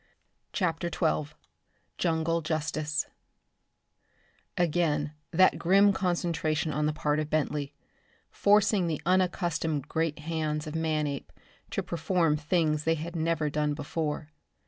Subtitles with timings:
[0.51, 1.31] CHAPTER XII
[1.99, 3.05] Jungle Justice
[4.57, 7.75] Again that grim concentration on the part of Bentley,
[8.31, 11.31] forcing the unaccustomed great hands of Manape
[11.69, 14.31] to perform things they had never done before.